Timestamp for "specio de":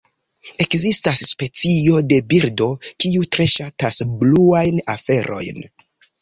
1.31-2.19